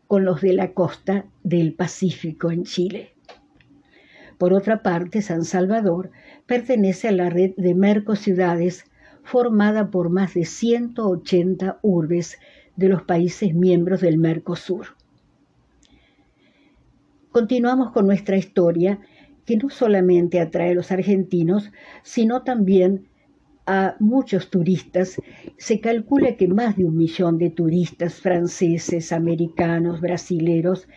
con 0.08 0.24
los 0.24 0.40
de 0.40 0.52
la 0.52 0.72
costa 0.72 1.26
del 1.44 1.74
Pacífico 1.74 2.50
en 2.50 2.64
Chile. 2.64 3.14
Por 4.38 4.52
otra 4.52 4.82
parte, 4.82 5.22
San 5.22 5.44
Salvador 5.44 6.10
pertenece 6.46 7.08
a 7.08 7.12
la 7.12 7.30
red 7.30 7.52
de 7.56 7.74
Mercociudades 7.74 8.84
formada 9.22 9.90
por 9.90 10.10
más 10.10 10.34
de 10.34 10.44
180 10.44 11.78
urbes 11.82 12.38
de 12.74 12.88
los 12.88 13.02
países 13.02 13.54
miembros 13.54 14.00
del 14.00 14.18
Mercosur. 14.18 14.96
Continuamos 17.32 17.92
con 17.92 18.06
nuestra 18.06 18.36
historia, 18.36 18.98
que 19.46 19.56
no 19.56 19.70
solamente 19.70 20.40
atrae 20.40 20.72
a 20.72 20.74
los 20.74 20.90
argentinos, 20.90 21.70
sino 22.02 22.42
también 22.42 23.06
a 23.66 23.94
muchos 24.00 24.50
turistas. 24.50 25.16
Se 25.56 25.80
calcula 25.80 26.36
que 26.36 26.48
más 26.48 26.76
de 26.76 26.84
un 26.84 26.96
millón 26.96 27.38
de 27.38 27.50
turistas 27.50 28.14
franceses, 28.14 29.12
americanos, 29.12 30.00
brasileros 30.00 30.88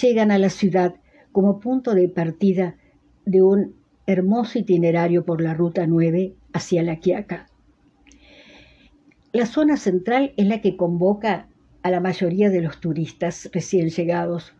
llegan 0.00 0.32
a 0.32 0.38
la 0.38 0.50
ciudad 0.50 0.96
como 1.30 1.60
punto 1.60 1.94
de 1.94 2.08
partida 2.08 2.76
de 3.24 3.42
un 3.42 3.76
hermoso 4.06 4.58
itinerario 4.58 5.24
por 5.24 5.40
la 5.40 5.54
Ruta 5.54 5.86
9 5.86 6.34
hacia 6.52 6.82
La 6.82 6.96
Quiaca. 6.96 7.46
La 9.32 9.46
zona 9.46 9.76
central 9.76 10.32
es 10.36 10.46
la 10.46 10.60
que 10.60 10.76
convoca 10.76 11.48
a 11.82 11.90
la 11.90 12.00
mayoría 12.00 12.50
de 12.50 12.60
los 12.60 12.80
turistas 12.80 13.50
recién 13.52 13.90
llegados. 13.90 14.54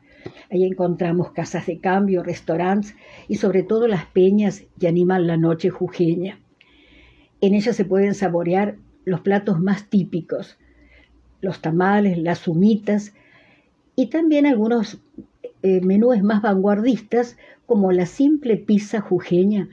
Ahí 0.50 0.64
encontramos 0.64 1.32
casas 1.32 1.66
de 1.66 1.78
cambio, 1.78 2.22
restaurantes 2.22 2.94
y 3.28 3.36
sobre 3.36 3.62
todo 3.62 3.88
las 3.88 4.06
peñas 4.06 4.64
que 4.78 4.88
animan 4.88 5.26
la 5.26 5.36
noche 5.36 5.70
jujeña. 5.70 6.38
En 7.40 7.54
ellas 7.54 7.76
se 7.76 7.84
pueden 7.84 8.14
saborear 8.14 8.76
los 9.04 9.20
platos 9.20 9.60
más 9.60 9.88
típicos, 9.90 10.58
los 11.40 11.60
tamales, 11.60 12.18
las 12.18 12.48
humitas 12.48 13.14
y 13.96 14.06
también 14.06 14.46
algunos 14.46 14.98
eh, 15.62 15.80
menúes 15.80 16.22
más 16.22 16.42
vanguardistas 16.42 17.36
como 17.66 17.92
la 17.92 18.06
simple 18.06 18.56
pizza 18.56 19.00
jujeña 19.00 19.68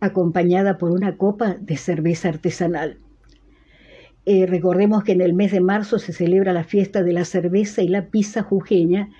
acompañada 0.00 0.78
por 0.78 0.90
una 0.90 1.16
copa 1.16 1.56
de 1.60 1.76
cerveza 1.76 2.28
artesanal. 2.28 2.98
Eh, 4.26 4.46
recordemos 4.46 5.04
que 5.04 5.12
en 5.12 5.20
el 5.20 5.34
mes 5.34 5.52
de 5.52 5.60
marzo 5.60 5.98
se 5.98 6.12
celebra 6.12 6.52
la 6.52 6.64
fiesta 6.64 7.02
de 7.02 7.12
la 7.12 7.24
cerveza 7.24 7.82
y 7.82 7.88
la 7.88 8.06
pizza 8.06 8.42
jujeña 8.42 9.10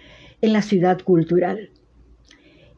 en 0.45 0.53
la 0.53 0.61
ciudad 0.61 1.01
cultural. 1.01 1.71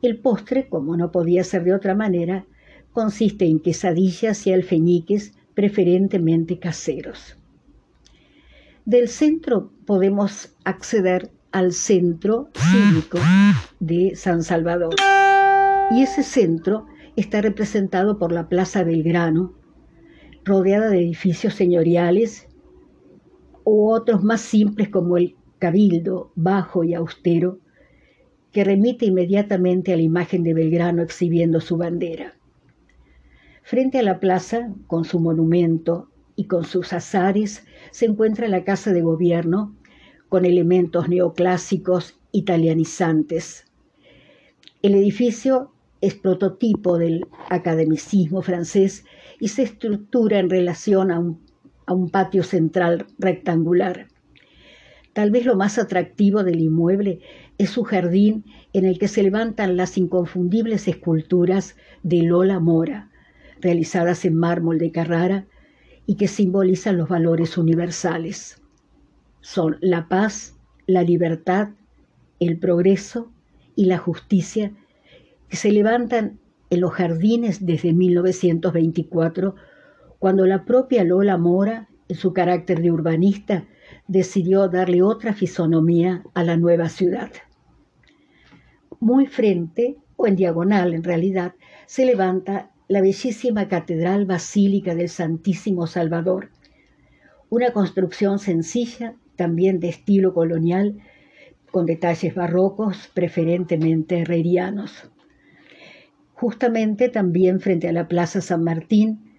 El 0.01 0.19
postre, 0.19 0.69
como 0.69 0.97
no 0.97 1.11
podía 1.11 1.43
ser 1.43 1.65
de 1.65 1.75
otra 1.75 1.97
manera, 1.97 2.47
consiste 2.93 3.47
en 3.47 3.59
quesadillas 3.59 4.47
y 4.47 4.53
alfeñiques 4.53 5.33
preferentemente 5.55 6.61
caseros. 6.61 7.37
Del 8.85 9.09
centro 9.09 9.73
podemos 9.85 10.55
acceder 10.65 11.33
al 11.51 11.73
centro 11.73 12.51
cívico 12.55 13.19
de 13.81 14.15
San 14.15 14.45
Salvador. 14.45 14.95
Y 15.91 16.03
ese 16.03 16.23
centro 16.23 16.87
está 17.17 17.41
representado 17.41 18.17
por 18.17 18.31
la 18.31 18.49
Plaza 18.49 18.85
Belgrano, 18.85 19.55
rodeada 20.45 20.89
de 20.89 20.99
edificios 20.99 21.55
señoriales 21.55 22.47
u 23.65 23.91
otros 23.91 24.23
más 24.23 24.41
simples 24.41 24.89
como 24.89 25.17
el 25.17 25.35
Cabildo, 25.59 26.33
bajo 26.35 26.85
y 26.85 26.95
austero, 26.95 27.59
que 28.53 28.65
remite 28.65 29.07
inmediatamente 29.07 29.93
a 29.93 29.97
la 29.97 30.03
imagen 30.03 30.43
de 30.43 30.55
Belgrano 30.55 31.03
exhibiendo 31.03 31.61
su 31.61 31.77
bandera. 31.77 32.35
Frente 33.63 33.99
a 33.99 34.03
la 34.03 34.21
plaza, 34.21 34.73
con 34.87 35.05
su 35.05 35.19
monumento 35.19 36.09
y 36.37 36.45
con 36.45 36.65
sus 36.65 36.93
azares, 36.93 37.67
se 37.91 38.07
encuentra 38.07 38.49
la 38.49 38.65
Casa 38.65 38.93
de 38.93 39.03
Gobierno, 39.03 39.75
con 40.29 40.45
elementos 40.45 41.09
neoclásicos 41.09 42.19
italianizantes. 42.33 43.65
El 44.83 44.95
edificio 44.95 45.73
es 46.01 46.15
prototipo 46.15 46.99
del 46.99 47.27
academicismo 47.51 48.43
francés 48.43 49.05
y 49.41 49.49
se 49.49 49.63
estructura 49.63 50.39
en 50.39 50.51
relación 50.51 51.11
a 51.11 51.19
un, 51.19 51.41
a 51.87 51.95
un 51.95 52.11
patio 52.11 52.43
central 52.43 53.07
rectangular. 53.19 54.09
Tal 55.17 55.31
vez 55.31 55.47
lo 55.47 55.57
más 55.57 55.79
atractivo 55.79 56.45
del 56.45 56.61
inmueble 56.61 57.21
es 57.57 57.71
su 57.71 57.85
jardín 57.85 58.45
en 58.75 58.85
el 58.85 58.99
que 58.99 59.09
se 59.09 59.23
levantan 59.23 59.79
las 59.79 59.97
inconfundibles 59.97 60.89
esculturas 60.89 61.75
de 62.03 62.21
Lola 62.21 62.61
Mora, 62.61 63.09
realizadas 63.63 64.27
en 64.27 64.35
mármol 64.35 64.77
de 64.77 64.93
Carrara 64.93 65.47
y 66.05 66.17
que 66.17 66.29
simbolizan 66.29 66.99
los 66.99 67.09
valores 67.09 67.57
universales. 67.57 68.61
Son 69.41 69.79
la 69.81 70.07
paz, 70.07 70.59
la 70.87 71.03
libertad, 71.03 71.71
el 72.39 72.59
progreso 72.59 73.33
y 73.75 73.87
la 73.87 73.97
justicia 73.97 74.73
que 75.49 75.57
se 75.57 75.73
levantan 75.73 76.41
en 76.69 76.81
los 76.83 76.93
jardines 76.93 77.65
desde 77.65 77.95
1924, 77.95 79.55
cuando 80.19 80.45
la 80.45 80.67
propia 80.67 81.05
Lola 81.05 81.39
Mora, 81.39 81.89
en 82.07 82.17
su 82.17 82.35
carácter 82.35 82.83
de 82.83 82.91
urbanista, 82.91 83.65
decidió 84.09 84.69
darle 84.69 85.03
otra 85.03 85.33
fisonomía 85.33 86.23
a 86.35 86.45
la 86.45 86.57
nueva 86.57 86.89
ciudad. 86.89 87.31
Muy 89.01 89.27
frente, 89.27 89.97
o 90.17 90.27
en 90.27 90.37
diagonal 90.37 90.95
en 90.95 91.05
realidad, 91.05 91.55
se 91.87 92.07
levanta 92.07 92.71
la 92.89 93.01
bellísima 93.01 93.69
Catedral 93.69 94.27
Basílica 94.27 94.95
del 94.95 95.09
Santísimo 95.09 95.87
Salvador, 95.87 96.51
una 97.51 97.73
construcción 97.73 98.39
sencilla, 98.39 99.15
también 99.37 99.81
de 99.81 99.89
estilo 99.89 100.33
colonial, 100.35 100.99
con 101.71 101.87
detalles 101.87 102.35
barrocos, 102.35 103.11
preferentemente 103.13 104.21
herrerianos. 104.21 105.11
Justamente 106.35 107.09
también 107.09 107.61
frente 107.61 107.89
a 107.89 107.93
la 107.93 108.09
Plaza 108.09 108.41
San 108.41 108.63
Martín 108.65 109.39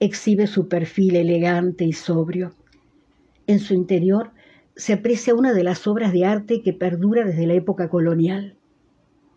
exhibe 0.00 0.46
su 0.46 0.68
perfil 0.68 1.16
elegante 1.16 1.84
y 1.84 1.92
sobrio. 1.92 2.52
En 3.48 3.58
su 3.58 3.74
interior 3.74 4.30
se 4.76 4.92
aprecia 4.92 5.34
una 5.34 5.52
de 5.52 5.64
las 5.64 5.88
obras 5.88 6.12
de 6.12 6.24
arte 6.24 6.62
que 6.62 6.72
perdura 6.72 7.24
desde 7.24 7.48
la 7.48 7.54
época 7.54 7.88
colonial, 7.88 8.54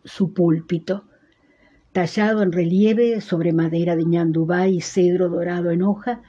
su 0.03 0.33
púlpito 0.33 1.05
tallado 1.91 2.41
en 2.41 2.51
relieve 2.51 3.21
sobre 3.21 3.53
madera 3.53 3.95
de 3.95 4.05
ñandubá 4.05 4.67
y 4.67 4.81
cedro 4.81 5.29
dorado 5.29 5.71
en 5.71 5.81
hoja, 5.81 6.21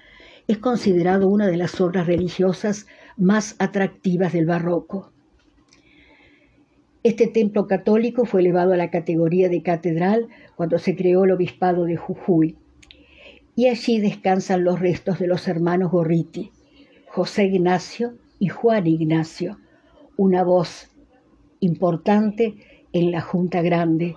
es 0.48 0.58
considerado 0.58 1.28
una 1.28 1.46
de 1.46 1.56
las 1.56 1.80
obras 1.80 2.06
religiosas 2.06 2.86
más 3.16 3.54
atractivas 3.58 4.32
del 4.32 4.46
barroco. 4.46 5.12
Este 7.04 7.26
templo 7.26 7.66
católico 7.66 8.24
fue 8.24 8.40
elevado 8.40 8.72
a 8.72 8.76
la 8.76 8.90
categoría 8.90 9.48
de 9.48 9.62
catedral 9.62 10.28
cuando 10.56 10.78
se 10.78 10.96
creó 10.96 11.24
el 11.24 11.32
obispado 11.32 11.84
de 11.84 11.96
Jujuy, 11.96 12.56
y 13.54 13.68
allí 13.68 14.00
descansan 14.00 14.64
los 14.64 14.80
restos 14.80 15.18
de 15.18 15.26
los 15.26 15.46
hermanos 15.46 15.90
Gorriti, 15.90 16.50
José 17.14 17.44
Ignacio 17.44 18.14
y 18.38 18.48
Juan 18.48 18.86
Ignacio, 18.86 19.58
una 20.16 20.44
voz 20.44 20.88
importante 21.60 22.54
en 22.94 23.10
la 23.10 23.20
Junta 23.20 23.60
Grande 23.60 24.14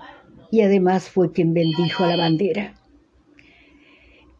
y 0.49 0.61
además 0.61 1.09
fue 1.09 1.33
quien 1.33 1.53
bendijo 1.53 2.05
la 2.05 2.15
bandera. 2.15 2.75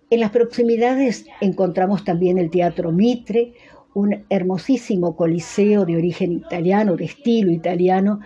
En 0.10 0.22
las 0.22 0.32
proximidades 0.32 1.26
encontramos 1.42 2.06
también 2.06 2.38
el 2.38 2.50
Teatro 2.50 2.94
Mitre, 2.94 3.56
un 3.94 4.24
hermosísimo 4.30 5.18
coliseo 5.18 5.84
de 5.84 5.98
origen 5.98 6.32
italiano, 6.32 6.96
de 6.96 7.04
estilo 7.04 7.52
italiano, 7.52 8.22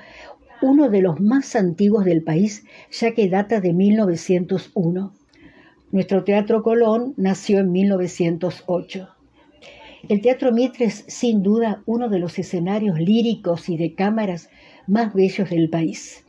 uno 0.61 0.89
de 0.89 1.01
los 1.01 1.19
más 1.19 1.55
antiguos 1.55 2.05
del 2.05 2.21
país, 2.21 2.65
ya 2.91 3.15
que 3.15 3.29
data 3.29 3.61
de 3.61 3.73
1901. 3.73 5.11
Nuestro 5.91 6.23
Teatro 6.23 6.61
Colón 6.61 7.15
nació 7.17 7.61
en 7.61 7.71
1908. 7.71 9.09
El 10.07 10.21
Teatro 10.21 10.51
Mitre 10.51 10.85
es 10.85 11.03
sin 11.07 11.43
duda 11.43 11.83
uno 11.85 12.07
de 12.07 12.19
los 12.19 12.39
escenarios 12.39 12.99
líricos 12.99 13.67
y 13.67 13.75
de 13.75 13.95
cámaras 13.95 14.49
más 14.87 15.13
bellos 15.13 15.49
del 15.49 15.69
país. 15.69 16.25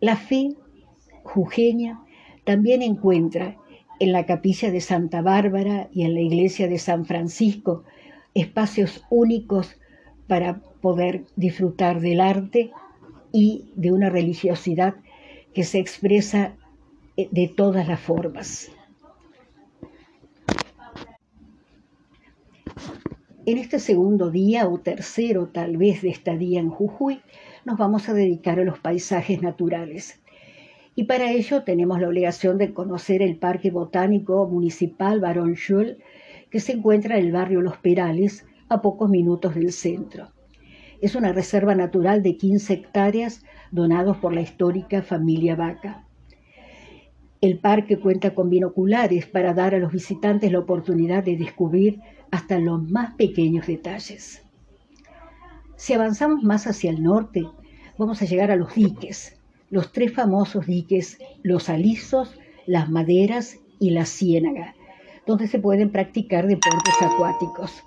La 0.00 0.16
fe 0.16 0.54
jujeña 1.22 2.00
también 2.44 2.82
encuentra 2.82 3.56
en 4.00 4.12
la 4.12 4.24
capilla 4.24 4.70
de 4.70 4.80
Santa 4.80 5.20
Bárbara 5.20 5.88
y 5.92 6.04
en 6.04 6.14
la 6.14 6.20
iglesia 6.20 6.68
de 6.68 6.78
San 6.78 7.04
Francisco 7.04 7.84
espacios 8.32 9.04
únicos 9.10 9.76
para 10.26 10.60
poder 10.80 11.24
disfrutar 11.36 12.00
del 12.00 12.20
arte 12.20 12.70
y 13.32 13.66
de 13.74 13.92
una 13.92 14.08
religiosidad 14.08 14.94
que 15.52 15.64
se 15.64 15.78
expresa 15.78 16.54
eh, 17.16 17.28
de 17.32 17.48
todas 17.48 17.86
las 17.88 18.00
formas. 18.00 18.70
En 23.50 23.56
este 23.56 23.78
segundo 23.78 24.30
día 24.30 24.68
o 24.68 24.78
tercero 24.78 25.48
tal 25.48 25.78
vez 25.78 26.02
de 26.02 26.10
estadía 26.10 26.60
en 26.60 26.68
Jujuy, 26.68 27.22
nos 27.64 27.78
vamos 27.78 28.06
a 28.10 28.12
dedicar 28.12 28.60
a 28.60 28.64
los 28.64 28.78
paisajes 28.78 29.40
naturales. 29.40 30.20
Y 30.94 31.04
para 31.04 31.32
ello 31.32 31.62
tenemos 31.62 31.98
la 31.98 32.08
obligación 32.08 32.58
de 32.58 32.74
conocer 32.74 33.22
el 33.22 33.38
Parque 33.38 33.70
Botánico 33.70 34.46
Municipal 34.46 35.20
Barón 35.20 35.54
Schul, 35.54 35.96
que 36.50 36.60
se 36.60 36.72
encuentra 36.72 37.16
en 37.16 37.24
el 37.24 37.32
barrio 37.32 37.62
Los 37.62 37.78
Perales, 37.78 38.46
a 38.68 38.82
pocos 38.82 39.08
minutos 39.08 39.54
del 39.54 39.72
centro. 39.72 40.28
Es 41.00 41.14
una 41.14 41.32
reserva 41.32 41.74
natural 41.74 42.22
de 42.22 42.36
15 42.36 42.74
hectáreas 42.74 43.42
donados 43.70 44.18
por 44.18 44.34
la 44.34 44.42
histórica 44.42 45.00
familia 45.00 45.56
Vaca. 45.56 46.04
El 47.40 47.60
parque 47.60 47.98
cuenta 47.98 48.34
con 48.34 48.50
binoculares 48.50 49.24
para 49.24 49.54
dar 49.54 49.74
a 49.74 49.78
los 49.78 49.90
visitantes 49.90 50.52
la 50.52 50.58
oportunidad 50.58 51.24
de 51.24 51.36
descubrir 51.36 52.00
hasta 52.30 52.58
los 52.58 52.82
más 52.90 53.14
pequeños 53.14 53.66
detalles. 53.66 54.42
Si 55.76 55.92
avanzamos 55.92 56.42
más 56.42 56.66
hacia 56.66 56.90
el 56.90 57.02
norte, 57.02 57.46
vamos 57.98 58.20
a 58.20 58.24
llegar 58.24 58.50
a 58.50 58.56
los 58.56 58.74
diques, 58.74 59.36
los 59.70 59.92
tres 59.92 60.12
famosos 60.12 60.66
diques, 60.66 61.18
los 61.42 61.68
alisos, 61.68 62.34
las 62.66 62.90
maderas 62.90 63.58
y 63.78 63.90
la 63.90 64.04
ciénaga, 64.04 64.74
donde 65.26 65.46
se 65.46 65.58
pueden 65.58 65.90
practicar 65.90 66.46
deportes 66.46 66.94
acuáticos. 67.00 67.84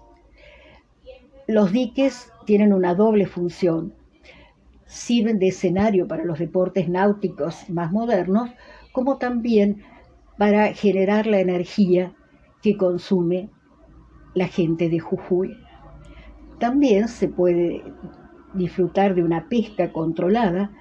Los 1.47 1.71
diques 1.71 2.31
tienen 2.45 2.71
una 2.71 2.95
doble 2.95 3.25
función. 3.25 3.93
Sirven 4.85 5.39
de 5.39 5.49
escenario 5.49 6.07
para 6.07 6.25
los 6.25 6.39
deportes 6.39 6.87
náuticos 6.87 7.69
más 7.69 7.91
modernos, 7.91 8.49
como 8.91 9.17
también 9.17 9.83
para 10.37 10.73
generar 10.73 11.27
la 11.27 11.39
energía 11.39 12.13
que 12.61 12.77
consume 12.77 13.49
la 14.33 14.47
gente 14.47 14.89
de 14.89 14.99
Jujuy. 14.99 15.57
También 16.59 17.07
se 17.07 17.27
puede 17.27 17.83
disfrutar 18.53 19.15
de 19.15 19.23
una 19.23 19.47
pesca 19.49 19.91
controlada 19.91 20.71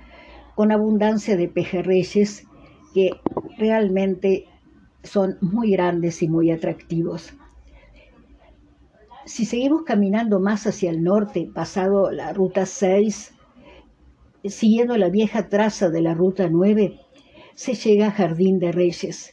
con 0.54 0.72
abundancia 0.72 1.36
de 1.36 1.48
pejerreyes 1.48 2.46
que 2.92 3.12
realmente 3.56 4.46
son 5.02 5.38
muy 5.40 5.72
grandes 5.72 6.22
y 6.22 6.28
muy 6.28 6.50
atractivos. 6.50 7.34
Si 9.24 9.44
seguimos 9.44 9.82
caminando 9.82 10.40
más 10.40 10.66
hacia 10.66 10.90
el 10.90 11.02
norte, 11.02 11.48
pasado 11.54 12.10
la 12.10 12.32
ruta 12.32 12.66
6, 12.66 13.34
siguiendo 14.44 14.96
la 14.96 15.08
vieja 15.08 15.48
traza 15.48 15.88
de 15.88 16.02
la 16.02 16.14
ruta 16.14 16.48
9, 16.50 16.98
se 17.54 17.74
llega 17.74 18.08
a 18.08 18.12
Jardín 18.12 18.58
de 18.58 18.72
Reyes 18.72 19.32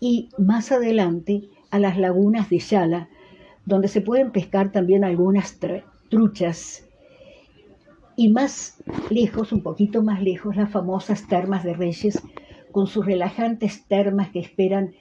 y 0.00 0.28
más 0.36 0.72
adelante 0.72 1.48
a 1.72 1.78
las 1.78 1.98
lagunas 1.98 2.50
de 2.50 2.58
Yala, 2.58 3.08
donde 3.64 3.88
se 3.88 4.02
pueden 4.02 4.30
pescar 4.30 4.70
también 4.70 5.04
algunas 5.04 5.58
truchas. 6.08 6.86
Y 8.14 8.28
más 8.28 8.82
lejos, 9.10 9.52
un 9.52 9.62
poquito 9.62 10.02
más 10.02 10.22
lejos, 10.22 10.54
las 10.54 10.70
famosas 10.70 11.26
termas 11.26 11.64
de 11.64 11.72
Reyes, 11.72 12.22
con 12.70 12.86
sus 12.86 13.06
relajantes 13.06 13.86
termas 13.86 14.28
que 14.30 14.40
esperan 14.40 14.92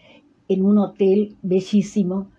en 0.48 0.64
un 0.66 0.78
hotel 0.78 1.36
bellísimo. 1.42 2.32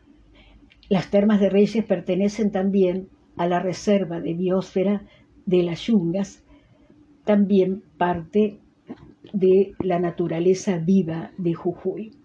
Las 0.88 1.10
termas 1.10 1.38
de 1.38 1.50
Reyes 1.50 1.84
pertenecen 1.84 2.50
también 2.50 3.08
a 3.36 3.46
la 3.46 3.60
reserva 3.60 4.20
de 4.20 4.32
biosfera 4.32 5.02
de 5.44 5.62
las 5.62 5.86
Yungas, 5.86 6.42
también 7.24 7.82
parte 7.98 8.58
de 9.34 9.74
la 9.78 9.98
naturaleza 9.98 10.78
viva 10.78 11.32
de 11.36 11.52
Jujuy. 11.52 12.21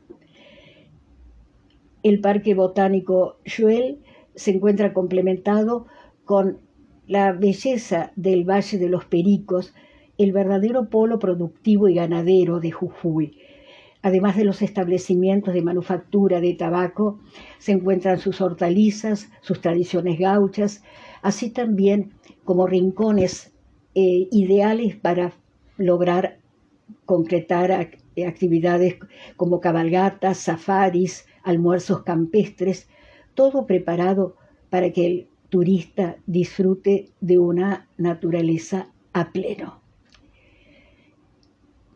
El 2.07 2.21
Parque 2.21 2.53
Botánico 2.53 3.35
Juel 3.45 3.99
se 4.33 4.51
encuentra 4.51 4.93
complementado 4.93 5.87
con 6.23 6.59
la 7.05 7.33
belleza 7.33 8.13
del 8.15 8.49
Valle 8.49 8.77
de 8.77 8.87
los 8.87 9.03
Pericos, 9.03 9.73
el 10.17 10.31
verdadero 10.31 10.89
polo 10.89 11.19
productivo 11.19 11.89
y 11.89 11.95
ganadero 11.95 12.61
de 12.61 12.71
Jujuy. 12.71 13.37
Además 14.01 14.37
de 14.37 14.45
los 14.45 14.61
establecimientos 14.61 15.53
de 15.53 15.61
manufactura 15.61 16.39
de 16.39 16.53
tabaco, 16.53 17.19
se 17.57 17.73
encuentran 17.73 18.19
sus 18.19 18.39
hortalizas, 18.39 19.29
sus 19.41 19.59
tradiciones 19.59 20.17
gauchas, 20.17 20.85
así 21.21 21.49
también 21.49 22.13
como 22.45 22.67
rincones 22.67 23.53
eh, 23.95 24.29
ideales 24.31 24.95
para 24.95 25.33
lograr 25.75 26.39
concretar 27.03 27.69
actividades 28.25 28.95
como 29.35 29.59
cabalgatas, 29.59 30.37
safaris, 30.37 31.25
almuerzos 31.47 32.03
campestres, 32.03 32.89
todo 33.33 33.65
preparado 33.65 34.35
para 34.69 34.91
que 34.91 35.05
el 35.05 35.27
turista 35.49 36.17
disfrute 36.25 37.09
de 37.21 37.39
una 37.39 37.87
naturaleza 37.97 38.89
a 39.13 39.31
pleno. 39.31 39.79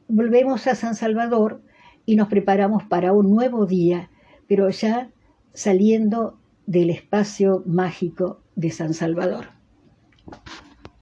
Volvemos 0.08 0.68
a 0.68 0.76
San 0.76 0.96
Salvador 0.96 1.62
y 2.06 2.16
nos 2.16 2.30
preparamos 2.30 2.84
para 2.84 3.12
un 3.12 3.30
nuevo 3.30 3.66
día, 3.66 4.10
pero 4.48 4.70
ya 4.70 5.10
saliendo 5.54 6.40
del 6.66 6.90
espacio 6.90 7.62
mágico 7.66 8.40
de 8.56 8.72
San 8.72 8.94
Salvador. 8.94 9.48